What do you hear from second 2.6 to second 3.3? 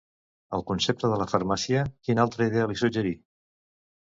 li suggerí?